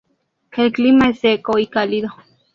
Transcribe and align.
El 0.53 0.71
clima 0.73 1.09
es 1.09 1.19
seco 1.19 1.59
y 1.59 1.67
cálido. 1.67 2.09